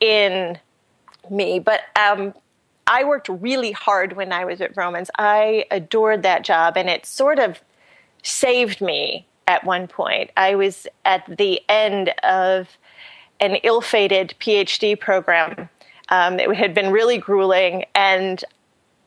in 0.00 0.58
me. 1.30 1.60
But 1.60 1.82
um, 1.96 2.34
I 2.90 3.04
worked 3.04 3.28
really 3.28 3.70
hard 3.70 4.14
when 4.14 4.32
I 4.32 4.44
was 4.44 4.60
at 4.60 4.74
Vroman's. 4.74 5.12
I 5.16 5.64
adored 5.70 6.24
that 6.24 6.42
job, 6.42 6.76
and 6.76 6.90
it 6.90 7.06
sort 7.06 7.38
of 7.38 7.60
saved 8.24 8.80
me 8.80 9.28
at 9.46 9.62
one 9.62 9.86
point. 9.86 10.32
I 10.36 10.56
was 10.56 10.88
at 11.04 11.24
the 11.38 11.60
end 11.68 12.08
of 12.24 12.68
an 13.38 13.54
ill 13.62 13.80
fated 13.80 14.34
PhD 14.40 14.98
program. 14.98 15.68
Um, 16.08 16.40
it 16.40 16.52
had 16.56 16.74
been 16.74 16.90
really 16.90 17.16
grueling, 17.16 17.84
and 17.94 18.44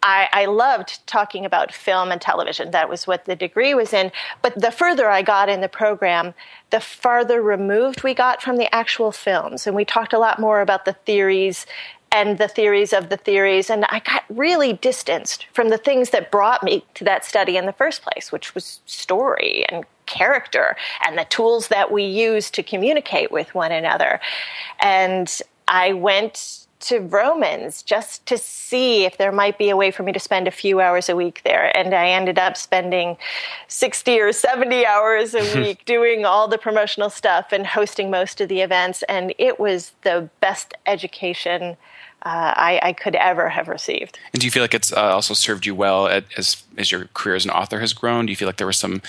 I, 0.01 0.29
I, 0.31 0.45
loved 0.45 1.05
talking 1.05 1.45
about 1.45 1.73
film 1.73 2.11
and 2.11 2.21
television. 2.21 2.71
That 2.71 2.89
was 2.89 3.05
what 3.05 3.25
the 3.25 3.35
degree 3.35 3.73
was 3.73 3.93
in. 3.93 4.11
But 4.41 4.59
the 4.59 4.71
further 4.71 5.09
I 5.09 5.21
got 5.21 5.49
in 5.49 5.61
the 5.61 5.69
program, 5.69 6.33
the 6.71 6.81
farther 6.81 7.41
removed 7.41 8.03
we 8.03 8.13
got 8.13 8.41
from 8.41 8.57
the 8.57 8.73
actual 8.73 9.13
films. 9.13 9.65
And 9.65 9.75
we 9.75 9.85
talked 9.85 10.11
a 10.11 10.19
lot 10.19 10.39
more 10.39 10.59
about 10.59 10.83
the 10.83 10.93
theories 10.93 11.65
and 12.13 12.37
the 12.37 12.47
theories 12.47 12.93
of 12.93 13.09
the 13.09 13.17
theories. 13.17 13.69
And 13.69 13.85
I 13.89 13.99
got 13.99 14.23
really 14.29 14.73
distanced 14.73 15.47
from 15.51 15.69
the 15.69 15.77
things 15.77 16.11
that 16.11 16.31
brought 16.31 16.63
me 16.63 16.85
to 16.93 17.03
that 17.03 17.25
study 17.25 17.57
in 17.57 17.65
the 17.65 17.73
first 17.73 18.03
place, 18.03 18.31
which 18.31 18.53
was 18.53 18.79
story 18.85 19.65
and 19.69 19.83
character 20.05 20.77
and 21.05 21.17
the 21.17 21.25
tools 21.25 21.69
that 21.69 21.91
we 21.91 22.03
use 22.03 22.51
to 22.51 22.63
communicate 22.63 23.31
with 23.31 23.53
one 23.55 23.71
another. 23.71 24.21
And 24.79 25.41
I 25.67 25.93
went 25.93 26.62
to 26.83 26.99
Vroman's 26.99 27.81
just 27.81 28.25
to 28.25 28.37
see 28.37 29.05
if 29.05 29.17
there 29.17 29.31
might 29.31 29.57
be 29.57 29.69
a 29.69 29.77
way 29.77 29.91
for 29.91 30.03
me 30.03 30.11
to 30.11 30.19
spend 30.19 30.47
a 30.47 30.51
few 30.51 30.81
hours 30.81 31.09
a 31.09 31.15
week 31.15 31.41
there. 31.43 31.75
And 31.75 31.93
I 31.93 32.09
ended 32.09 32.37
up 32.37 32.57
spending 32.57 33.17
60 33.67 34.19
or 34.19 34.31
70 34.33 34.85
hours 34.85 35.33
a 35.33 35.55
week 35.59 35.85
doing 35.85 36.25
all 36.25 36.47
the 36.47 36.57
promotional 36.57 37.09
stuff 37.09 37.51
and 37.51 37.65
hosting 37.65 38.11
most 38.11 38.41
of 38.41 38.49
the 38.49 38.61
events. 38.61 39.03
And 39.03 39.33
it 39.37 39.59
was 39.59 39.93
the 40.01 40.29
best 40.39 40.73
education 40.85 41.77
uh, 42.25 42.53
I, 42.55 42.79
I, 42.81 42.93
could 42.93 43.15
ever 43.15 43.49
have 43.49 43.67
received. 43.67 44.17
And 44.31 44.39
do 44.39 44.47
you 44.47 44.51
feel 44.51 44.63
like 44.63 44.73
it's 44.73 44.93
uh, 44.93 45.13
also 45.13 45.33
served 45.33 45.65
you 45.65 45.75
well 45.75 46.07
at, 46.07 46.23
as 46.37 46.63
as 46.77 46.89
your 46.89 47.09
career 47.13 47.35
as 47.35 47.43
an 47.43 47.51
author 47.51 47.81
has 47.81 47.91
grown? 47.91 48.27
Do 48.27 48.31
you 48.31 48.37
feel 48.37 48.47
like 48.47 48.55
there 48.55 48.67
were 48.67 48.71
some 48.71 49.01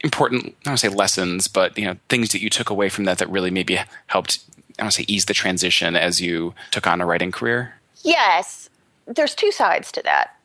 important, 0.00 0.44
I 0.44 0.48
don't 0.48 0.72
want 0.72 0.80
to 0.80 0.90
say 0.90 0.94
lessons, 0.94 1.48
but 1.48 1.78
you 1.78 1.86
know 1.86 1.96
things 2.10 2.32
that 2.32 2.42
you 2.42 2.50
took 2.50 2.68
away 2.68 2.90
from 2.90 3.04
that 3.04 3.16
that 3.16 3.30
really 3.30 3.50
maybe 3.50 3.78
helped, 4.08 4.40
I 4.78 4.82
want 4.82 4.92
to 4.92 5.02
say 5.02 5.04
ease 5.08 5.24
the 5.24 5.34
transition 5.34 5.96
as 5.96 6.20
you 6.20 6.54
took 6.70 6.86
on 6.86 7.00
a 7.00 7.06
writing 7.06 7.32
career? 7.32 7.74
Yes, 8.02 8.70
there's 9.06 9.34
two 9.34 9.50
sides 9.50 9.90
to 9.92 10.02
that. 10.02 10.36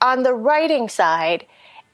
On 0.00 0.22
the 0.22 0.34
writing 0.34 0.88
side, 0.88 1.46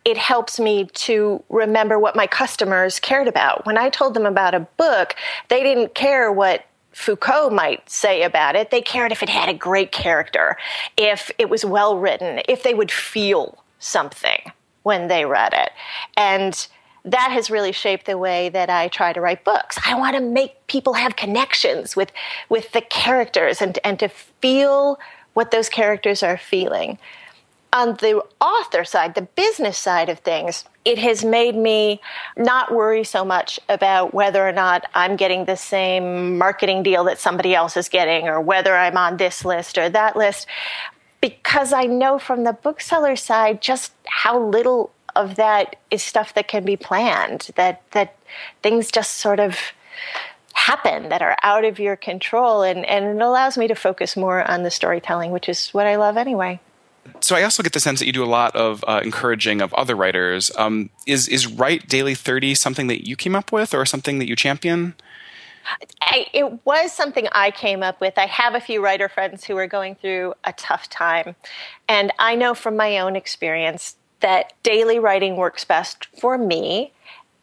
it 0.04 0.16
helps 0.16 0.58
me 0.58 0.86
to 0.94 1.42
remember 1.48 1.98
what 1.98 2.16
my 2.16 2.26
customers 2.26 3.00
cared 3.00 3.28
about. 3.28 3.66
When 3.66 3.76
I 3.76 3.90
told 3.90 4.14
them 4.14 4.26
about 4.26 4.54
a 4.54 4.60
book, 4.60 5.14
they 5.48 5.62
didn't 5.62 5.94
care 5.94 6.32
what 6.32 6.64
Foucault 6.92 7.50
might 7.50 7.88
say 7.88 8.22
about 8.22 8.56
it. 8.56 8.70
They 8.70 8.80
cared 8.80 9.12
if 9.12 9.22
it 9.22 9.28
had 9.28 9.48
a 9.48 9.54
great 9.54 9.92
character, 9.92 10.56
if 10.96 11.30
it 11.38 11.48
was 11.48 11.64
well 11.64 11.98
written, 11.98 12.40
if 12.48 12.62
they 12.62 12.74
would 12.74 12.90
feel 12.90 13.62
something 13.78 14.52
when 14.82 15.08
they 15.08 15.24
read 15.24 15.52
it. 15.52 15.70
And 16.16 16.66
that 17.04 17.30
has 17.30 17.50
really 17.50 17.72
shaped 17.72 18.06
the 18.06 18.18
way 18.18 18.48
that 18.50 18.70
I 18.70 18.88
try 18.88 19.12
to 19.12 19.20
write 19.20 19.44
books. 19.44 19.78
I 19.84 19.94
want 19.94 20.16
to 20.16 20.22
make 20.22 20.66
people 20.66 20.94
have 20.94 21.16
connections 21.16 21.96
with, 21.96 22.12
with 22.48 22.72
the 22.72 22.80
characters 22.82 23.62
and, 23.62 23.78
and 23.84 23.98
to 24.00 24.08
feel 24.08 24.98
what 25.34 25.50
those 25.50 25.68
characters 25.68 26.22
are 26.22 26.36
feeling 26.36 26.98
on 27.72 27.94
the 27.96 28.22
author 28.40 28.84
side, 28.84 29.14
the 29.14 29.22
business 29.22 29.78
side 29.78 30.08
of 30.08 30.18
things, 30.20 30.64
it 30.84 30.98
has 30.98 31.24
made 31.24 31.54
me 31.54 32.00
not 32.36 32.74
worry 32.74 33.04
so 33.04 33.24
much 33.24 33.60
about 33.68 34.12
whether 34.12 34.46
or 34.46 34.52
not 34.52 34.84
I'm 34.94 35.16
getting 35.16 35.44
the 35.44 35.56
same 35.56 36.38
marketing 36.38 36.82
deal 36.82 37.04
that 37.04 37.18
somebody 37.18 37.54
else 37.54 37.76
is 37.76 37.88
getting 37.88 38.28
or 38.28 38.40
whether 38.40 38.74
I'm 38.74 38.96
on 38.96 39.18
this 39.18 39.44
list 39.44 39.78
or 39.78 39.88
that 39.90 40.16
list 40.16 40.46
because 41.20 41.72
I 41.72 41.84
know 41.84 42.18
from 42.18 42.44
the 42.44 42.54
bookseller 42.54 43.14
side 43.14 43.60
just 43.60 43.92
how 44.06 44.40
little 44.42 44.90
of 45.16 45.36
that 45.36 45.76
is 45.90 46.02
stuff 46.02 46.34
that 46.34 46.48
can 46.48 46.64
be 46.64 46.76
planned 46.76 47.50
that 47.56 47.82
that 47.92 48.16
things 48.62 48.90
just 48.90 49.14
sort 49.14 49.40
of 49.40 49.58
happen 50.54 51.08
that 51.08 51.22
are 51.22 51.36
out 51.42 51.64
of 51.64 51.78
your 51.78 51.96
control 51.96 52.62
and, 52.62 52.84
and 52.86 53.04
it 53.04 53.22
allows 53.22 53.56
me 53.56 53.68
to 53.68 53.74
focus 53.74 54.16
more 54.16 54.48
on 54.50 54.62
the 54.62 54.70
storytelling 54.70 55.30
which 55.30 55.48
is 55.48 55.70
what 55.70 55.86
I 55.86 55.96
love 55.96 56.16
anyway 56.16 56.60
so 57.20 57.36
I 57.36 57.42
also 57.42 57.62
get 57.62 57.72
the 57.72 57.80
sense 57.80 57.98
that 57.98 58.06
you 58.06 58.12
do 58.12 58.24
a 58.24 58.26
lot 58.26 58.54
of 58.54 58.84
uh, 58.86 59.00
encouraging 59.02 59.60
of 59.60 59.72
other 59.74 59.96
writers. 59.96 60.50
Um, 60.56 60.90
is 61.06 61.28
is 61.28 61.46
Write 61.46 61.88
Daily 61.88 62.14
Thirty 62.14 62.54
something 62.54 62.86
that 62.86 63.06
you 63.06 63.16
came 63.16 63.34
up 63.34 63.52
with, 63.52 63.74
or 63.74 63.84
something 63.86 64.18
that 64.18 64.28
you 64.28 64.36
champion? 64.36 64.94
I, 66.00 66.26
it 66.32 66.64
was 66.64 66.92
something 66.92 67.28
I 67.32 67.50
came 67.50 67.82
up 67.82 68.00
with. 68.00 68.16
I 68.16 68.26
have 68.26 68.54
a 68.54 68.60
few 68.60 68.82
writer 68.82 69.08
friends 69.08 69.44
who 69.44 69.56
are 69.56 69.66
going 69.66 69.94
through 69.94 70.34
a 70.44 70.52
tough 70.52 70.88
time, 70.88 71.36
and 71.88 72.12
I 72.18 72.34
know 72.34 72.54
from 72.54 72.76
my 72.76 72.98
own 72.98 73.16
experience 73.16 73.96
that 74.20 74.52
daily 74.62 74.98
writing 74.98 75.36
works 75.36 75.64
best 75.64 76.06
for 76.18 76.38
me, 76.38 76.92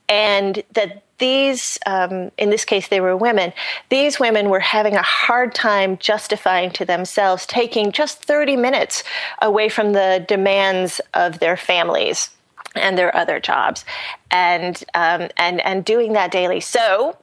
and 0.10 0.64
that 0.74 1.04
these, 1.18 1.80
um, 1.86 2.32
in 2.38 2.50
this 2.50 2.64
case, 2.64 2.88
they 2.88 3.02
were 3.02 3.18
women, 3.18 3.52
these 3.90 4.20
women 4.20 4.50
were 4.50 4.60
having 4.60 4.96
a 4.96 5.02
hard 5.02 5.56
time 5.56 5.98
justifying 5.98 6.72
to 6.72 6.86
themselves 6.86 7.46
taking 7.46 7.92
just 7.92 8.24
30 8.24 8.56
minutes 8.56 9.04
away 9.42 9.70
from 9.70 9.94
the 9.94 10.24
demands 10.28 11.02
of 11.14 11.40
their 11.40 11.58
families 11.58 12.30
and 12.76 12.98
their 12.98 13.16
other 13.16 13.40
jobs 13.40 13.84
and, 14.30 14.84
um, 14.94 15.30
and, 15.38 15.60
and 15.62 15.84
doing 15.84 16.14
that 16.14 16.32
daily. 16.32 16.60
So 16.60 17.18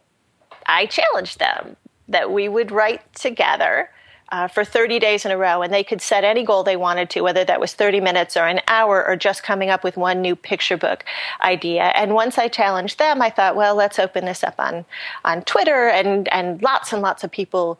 I 0.66 0.86
challenged 0.86 1.38
them 1.38 1.76
that 2.08 2.32
we 2.32 2.48
would 2.48 2.70
write 2.70 3.14
together 3.14 3.90
uh, 4.30 4.48
for 4.48 4.64
30 4.64 4.98
days 4.98 5.24
in 5.24 5.30
a 5.30 5.36
row, 5.36 5.62
and 5.62 5.72
they 5.72 5.84
could 5.84 6.00
set 6.00 6.24
any 6.24 6.44
goal 6.44 6.64
they 6.64 6.76
wanted 6.76 7.10
to, 7.10 7.20
whether 7.20 7.44
that 7.44 7.60
was 7.60 7.74
30 7.74 8.00
minutes 8.00 8.36
or 8.36 8.46
an 8.46 8.60
hour 8.68 9.06
or 9.06 9.16
just 9.16 9.42
coming 9.42 9.70
up 9.70 9.84
with 9.84 9.96
one 9.96 10.20
new 10.20 10.34
picture 10.34 10.76
book 10.76 11.04
idea. 11.40 11.84
And 11.94 12.14
once 12.14 12.38
I 12.38 12.48
challenged 12.48 12.98
them, 12.98 13.20
I 13.22 13.30
thought, 13.30 13.56
well, 13.56 13.74
let's 13.74 13.98
open 13.98 14.24
this 14.24 14.42
up 14.42 14.54
on 14.58 14.84
on 15.24 15.42
Twitter, 15.42 15.88
and 15.88 16.28
and 16.28 16.62
lots 16.62 16.92
and 16.92 17.02
lots 17.02 17.24
of 17.24 17.30
people 17.30 17.78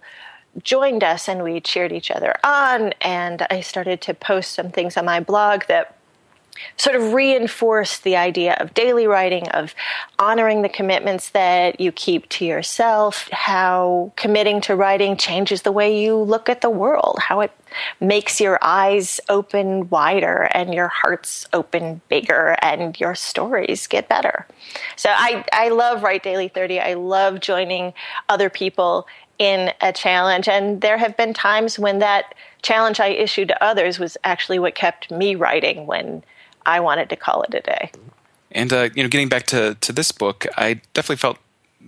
joined 0.62 1.02
us, 1.02 1.28
and 1.28 1.42
we 1.42 1.60
cheered 1.60 1.92
each 1.92 2.10
other 2.10 2.34
on. 2.44 2.92
And 3.00 3.46
I 3.50 3.60
started 3.60 4.00
to 4.02 4.14
post 4.14 4.52
some 4.52 4.70
things 4.70 4.96
on 4.96 5.04
my 5.04 5.20
blog 5.20 5.64
that 5.68 5.96
sort 6.76 6.96
of 6.96 7.12
reinforce 7.12 7.98
the 7.98 8.16
idea 8.16 8.56
of 8.60 8.74
daily 8.74 9.06
writing, 9.06 9.48
of 9.50 9.74
honoring 10.18 10.62
the 10.62 10.68
commitments 10.68 11.30
that 11.30 11.80
you 11.80 11.92
keep 11.92 12.28
to 12.28 12.44
yourself, 12.44 13.28
how 13.30 14.12
committing 14.16 14.60
to 14.62 14.76
writing 14.76 15.16
changes 15.16 15.62
the 15.62 15.72
way 15.72 16.02
you 16.02 16.16
look 16.16 16.48
at 16.48 16.60
the 16.60 16.70
world, 16.70 17.18
how 17.20 17.40
it 17.40 17.52
makes 18.00 18.40
your 18.40 18.58
eyes 18.62 19.20
open 19.28 19.88
wider 19.88 20.48
and 20.52 20.72
your 20.74 20.88
hearts 20.88 21.46
open 21.52 22.00
bigger 22.08 22.56
and 22.62 22.98
your 23.00 23.14
stories 23.14 23.86
get 23.86 24.08
better. 24.08 24.46
So 24.96 25.10
I, 25.10 25.44
I 25.52 25.68
love 25.68 26.02
Write 26.02 26.22
Daily 26.22 26.48
30. 26.48 26.80
I 26.80 26.94
love 26.94 27.40
joining 27.40 27.92
other 28.28 28.48
people 28.48 29.06
in 29.38 29.72
a 29.80 29.92
challenge. 29.92 30.48
And 30.48 30.80
there 30.80 30.98
have 30.98 31.16
been 31.16 31.34
times 31.34 31.78
when 31.78 31.98
that 31.98 32.34
challenge 32.62 33.00
I 33.00 33.08
issued 33.08 33.48
to 33.48 33.64
others 33.64 33.98
was 33.98 34.16
actually 34.24 34.58
what 34.58 34.74
kept 34.74 35.10
me 35.10 35.34
writing 35.34 35.86
when 35.86 36.22
I 36.66 36.80
wanted 36.80 37.08
to 37.10 37.16
call 37.16 37.42
it 37.42 37.54
a 37.54 37.60
day. 37.60 37.90
And 38.52 38.72
uh, 38.72 38.88
you 38.94 39.02
know, 39.02 39.08
getting 39.08 39.28
back 39.28 39.46
to 39.46 39.76
to 39.80 39.92
this 39.92 40.12
book, 40.12 40.46
I 40.56 40.80
definitely 40.92 41.16
felt 41.16 41.38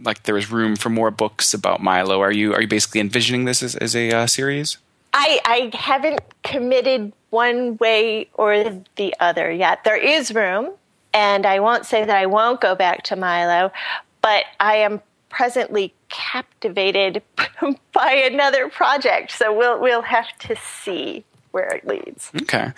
like 0.02 0.24
there 0.24 0.34
was 0.34 0.50
room 0.50 0.76
for 0.76 0.90
more 0.90 1.10
books 1.10 1.54
about 1.54 1.82
Milo. 1.82 2.20
Are 2.20 2.32
you 2.32 2.52
are 2.54 2.62
you 2.62 2.68
basically 2.68 3.00
envisioning 3.00 3.44
this 3.44 3.62
as, 3.62 3.76
as 3.76 3.94
a 3.94 4.10
uh, 4.10 4.26
series? 4.26 4.78
I, 5.12 5.40
I 5.44 5.76
haven't 5.76 6.20
committed 6.42 7.12
one 7.30 7.78
way 7.78 8.28
or 8.34 8.82
the 8.96 9.14
other 9.18 9.50
yet. 9.50 9.82
There 9.84 9.96
is 9.96 10.34
room, 10.34 10.72
and 11.14 11.46
I 11.46 11.60
won't 11.60 11.86
say 11.86 12.04
that 12.04 12.14
I 12.16 12.26
won't 12.26 12.60
go 12.60 12.74
back 12.74 13.02
to 13.04 13.16
Milo, 13.16 13.72
but 14.20 14.44
I 14.60 14.76
am 14.76 15.00
presently 15.30 15.94
captivated 16.08 17.22
by 17.92 18.12
another 18.12 18.68
project. 18.68 19.32
So 19.32 19.56
we'll 19.56 19.80
we'll 19.80 20.02
have 20.02 20.36
to 20.40 20.56
see 20.56 21.24
where 21.52 21.68
it 21.68 21.86
leads. 21.86 22.30
Okay. 22.42 22.72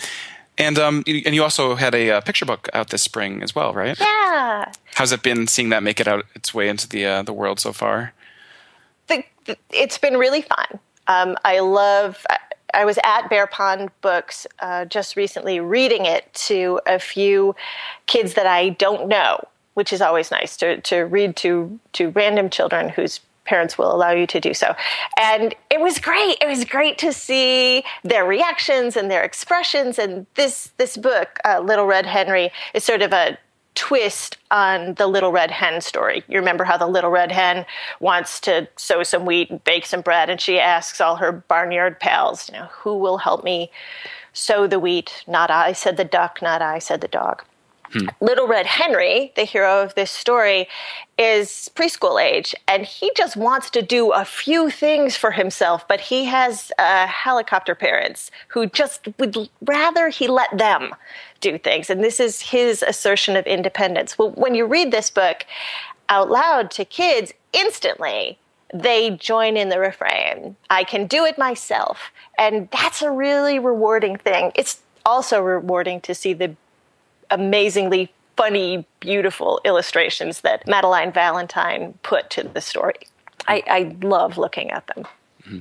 And 0.58 0.78
um, 0.78 1.04
and 1.06 1.34
you 1.34 1.42
also 1.42 1.76
had 1.76 1.94
a 1.94 2.10
uh, 2.10 2.20
picture 2.20 2.44
book 2.44 2.68
out 2.74 2.90
this 2.90 3.02
spring 3.02 3.42
as 3.42 3.54
well, 3.54 3.72
right? 3.72 3.98
Yeah. 3.98 4.70
How's 4.94 5.12
it 5.12 5.22
been 5.22 5.46
seeing 5.46 5.68
that 5.68 5.82
make 5.82 6.00
it 6.00 6.08
out 6.08 6.24
its 6.34 6.52
way 6.52 6.68
into 6.68 6.88
the 6.88 7.06
uh, 7.06 7.22
the 7.22 7.32
world 7.32 7.60
so 7.60 7.72
far? 7.72 8.12
The, 9.06 9.24
the, 9.44 9.56
it's 9.70 9.98
been 9.98 10.16
really 10.16 10.42
fun. 10.42 10.80
Um, 11.06 11.36
I 11.44 11.60
love. 11.60 12.26
I 12.74 12.84
was 12.84 12.98
at 13.02 13.28
Bear 13.30 13.46
Pond 13.46 13.90
Books 14.02 14.46
uh, 14.58 14.84
just 14.84 15.16
recently, 15.16 15.58
reading 15.58 16.04
it 16.04 16.32
to 16.34 16.80
a 16.86 16.98
few 16.98 17.56
kids 18.06 18.34
that 18.34 18.46
I 18.46 18.70
don't 18.70 19.08
know 19.08 19.40
which 19.78 19.92
is 19.92 20.02
always 20.02 20.32
nice 20.32 20.56
to, 20.56 20.80
to 20.80 21.02
read 21.02 21.36
to, 21.36 21.78
to 21.92 22.08
random 22.08 22.50
children 22.50 22.88
whose 22.88 23.20
parents 23.44 23.78
will 23.78 23.94
allow 23.94 24.10
you 24.10 24.26
to 24.26 24.40
do 24.40 24.52
so. 24.52 24.74
And 25.16 25.54
it 25.78 25.82
was 25.82 25.98
great. 26.00 26.36
It 26.40 26.48
was 26.48 26.64
great 26.64 26.98
to 26.98 27.12
see 27.12 27.84
their 28.02 28.24
reactions 28.24 28.96
and 28.96 29.08
their 29.08 29.22
expressions. 29.22 29.98
And 29.98 30.26
this 30.34 30.72
this 30.76 30.96
book, 30.96 31.38
uh, 31.44 31.60
Little 31.60 31.86
Red 31.86 32.04
Henry, 32.04 32.50
is 32.74 32.82
sort 32.82 33.02
of 33.02 33.12
a 33.12 33.38
twist 33.76 34.36
on 34.50 34.94
the 34.94 35.06
little 35.06 35.30
red 35.30 35.52
hen 35.52 35.80
story. 35.80 36.24
You 36.26 36.40
remember 36.40 36.64
how 36.64 36.76
the 36.76 36.88
little 36.88 37.10
red 37.10 37.30
hen 37.30 37.64
wants 38.00 38.40
to 38.40 38.66
sow 38.74 39.04
some 39.04 39.24
wheat 39.24 39.50
and 39.50 39.62
bake 39.62 39.86
some 39.86 40.00
bread, 40.00 40.28
and 40.28 40.40
she 40.40 40.58
asks 40.58 41.00
all 41.00 41.14
her 41.16 41.30
barnyard 41.30 42.00
pals, 42.00 42.48
you 42.48 42.58
know, 42.58 42.64
who 42.64 42.98
will 42.98 43.18
help 43.18 43.44
me 43.44 43.70
sow 44.32 44.66
the 44.66 44.80
wheat? 44.80 45.22
Not 45.28 45.48
I, 45.48 45.74
said 45.74 45.96
the 45.96 46.04
duck, 46.04 46.42
not 46.42 46.60
I, 46.60 46.80
said 46.80 47.00
the 47.00 47.08
dog. 47.08 47.44
Hmm. 47.92 48.06
Little 48.20 48.46
Red 48.46 48.66
Henry, 48.66 49.32
the 49.34 49.44
hero 49.44 49.82
of 49.82 49.94
this 49.94 50.10
story, 50.10 50.68
is 51.16 51.70
preschool 51.74 52.22
age 52.22 52.54
and 52.66 52.84
he 52.84 53.10
just 53.16 53.36
wants 53.36 53.70
to 53.70 53.82
do 53.82 54.12
a 54.12 54.24
few 54.24 54.70
things 54.70 55.16
for 55.16 55.32
himself, 55.32 55.86
but 55.88 56.00
he 56.00 56.26
has 56.26 56.70
uh, 56.78 57.06
helicopter 57.06 57.74
parents 57.74 58.30
who 58.48 58.66
just 58.66 59.08
would 59.18 59.48
rather 59.62 60.08
he 60.08 60.28
let 60.28 60.56
them 60.56 60.94
do 61.40 61.58
things. 61.58 61.90
And 61.90 62.04
this 62.04 62.20
is 62.20 62.40
his 62.40 62.82
assertion 62.82 63.36
of 63.36 63.46
independence. 63.46 64.18
Well, 64.18 64.30
when 64.32 64.54
you 64.54 64.66
read 64.66 64.90
this 64.90 65.10
book 65.10 65.46
out 66.08 66.30
loud 66.30 66.70
to 66.72 66.84
kids, 66.84 67.32
instantly 67.52 68.38
they 68.72 69.10
join 69.10 69.56
in 69.56 69.70
the 69.70 69.80
refrain 69.80 70.54
I 70.68 70.84
can 70.84 71.06
do 71.06 71.24
it 71.24 71.38
myself. 71.38 72.12
And 72.36 72.68
that's 72.70 73.02
a 73.02 73.10
really 73.10 73.58
rewarding 73.58 74.18
thing. 74.18 74.52
It's 74.54 74.80
also 75.06 75.40
rewarding 75.40 76.00
to 76.02 76.14
see 76.14 76.34
the 76.34 76.54
amazingly 77.30 78.12
funny, 78.36 78.86
beautiful 79.00 79.60
illustrations 79.64 80.42
that 80.42 80.66
Madeline 80.66 81.12
Valentine 81.12 81.94
put 82.02 82.30
to 82.30 82.44
the 82.44 82.60
story. 82.60 82.94
I, 83.48 83.62
I 83.68 83.96
love 84.00 84.38
looking 84.38 84.70
at 84.70 84.86
them. 84.86 85.06
Mm-hmm. 85.42 85.58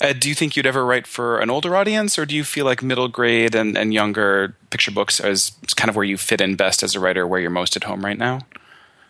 Uh, 0.00 0.12
do 0.12 0.28
you 0.28 0.34
think 0.34 0.56
you'd 0.56 0.66
ever 0.66 0.84
write 0.84 1.06
for 1.06 1.40
an 1.40 1.50
older 1.50 1.74
audience, 1.74 2.18
or 2.18 2.26
do 2.26 2.34
you 2.34 2.44
feel 2.44 2.64
like 2.64 2.82
middle 2.82 3.08
grade 3.08 3.54
and, 3.54 3.76
and 3.76 3.94
younger 3.94 4.54
picture 4.70 4.90
books 4.90 5.18
is 5.18 5.52
kind 5.76 5.88
of 5.88 5.96
where 5.96 6.04
you 6.04 6.16
fit 6.16 6.40
in 6.40 6.56
best 6.56 6.82
as 6.82 6.94
a 6.94 7.00
writer, 7.00 7.26
where 7.26 7.40
you're 7.40 7.50
most 7.50 7.76
at 7.76 7.84
home 7.84 8.04
right 8.04 8.18
now? 8.18 8.40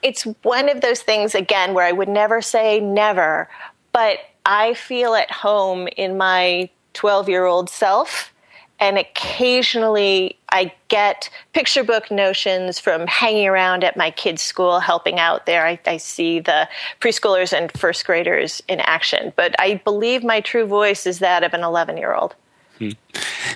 It's 0.02 0.22
one 0.42 0.68
of 0.68 0.80
those 0.80 1.02
things, 1.02 1.34
again, 1.34 1.74
where 1.74 1.86
I 1.86 1.92
would 1.92 2.08
never 2.08 2.40
say 2.40 2.80
never, 2.80 3.48
but 3.92 4.18
I 4.46 4.74
feel 4.74 5.14
at 5.14 5.30
home 5.30 5.88
in 5.96 6.16
my 6.16 6.70
12 6.94 7.28
year 7.28 7.44
old 7.44 7.68
self 7.68 8.32
and 8.78 8.96
occasionally 8.96 10.38
I 10.52 10.72
get 10.88 11.30
picture 11.52 11.84
book 11.84 12.10
notions 12.10 12.78
from 12.78 13.06
hanging 13.06 13.46
around 13.46 13.84
at 13.84 13.96
my 13.96 14.10
kids' 14.10 14.42
school, 14.42 14.80
helping 14.80 15.18
out 15.18 15.46
there. 15.46 15.66
I, 15.66 15.78
I, 15.86 15.96
see 15.96 16.40
the 16.40 16.68
preschoolers 17.00 17.56
and 17.56 17.70
first 17.78 18.06
graders 18.06 18.62
in 18.68 18.80
action, 18.80 19.32
but 19.36 19.54
I 19.58 19.74
believe 19.84 20.24
my 20.24 20.40
true 20.40 20.66
voice 20.66 21.06
is 21.06 21.18
that 21.20 21.44
of 21.44 21.54
an 21.54 21.62
11 21.62 21.96
year 21.96 22.14
old. 22.14 22.34
Hmm. 22.78 22.90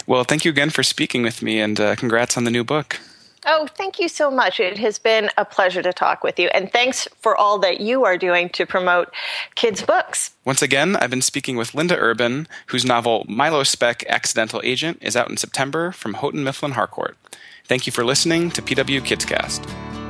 Well, 0.06 0.24
thank 0.24 0.44
you 0.44 0.50
again 0.50 0.70
for 0.70 0.82
speaking 0.82 1.22
with 1.22 1.42
me, 1.42 1.60
and 1.60 1.80
uh, 1.80 1.96
congrats 1.96 2.36
on 2.36 2.44
the 2.44 2.50
new 2.50 2.64
book. 2.64 3.00
Oh, 3.46 3.66
thank 3.66 3.98
you 3.98 4.08
so 4.08 4.30
much. 4.30 4.60
It 4.60 4.78
has 4.78 4.98
been 4.98 5.30
a 5.36 5.44
pleasure 5.44 5.82
to 5.82 5.92
talk 5.92 6.24
with 6.24 6.38
you. 6.38 6.48
And 6.48 6.72
thanks 6.72 7.06
for 7.20 7.36
all 7.36 7.58
that 7.58 7.80
you 7.80 8.04
are 8.04 8.16
doing 8.16 8.48
to 8.50 8.66
promote 8.66 9.12
kids' 9.54 9.82
books. 9.82 10.30
Once 10.44 10.62
again, 10.62 10.96
I've 10.96 11.10
been 11.10 11.22
speaking 11.22 11.56
with 11.56 11.74
Linda 11.74 11.96
Urban, 11.96 12.48
whose 12.66 12.84
novel 12.84 13.24
Milo 13.28 13.62
Speck 13.62 14.04
Accidental 14.08 14.60
Agent 14.64 14.98
is 15.00 15.16
out 15.16 15.30
in 15.30 15.36
September 15.36 15.92
from 15.92 16.14
Houghton 16.14 16.44
Mifflin 16.44 16.72
Harcourt. 16.72 17.16
Thank 17.66 17.86
you 17.86 17.92
for 17.92 18.04
listening 18.04 18.50
to 18.50 18.62
PW 18.62 19.00
Kidscast. 19.00 20.03